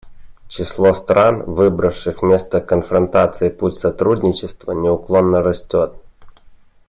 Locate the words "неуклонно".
4.71-5.43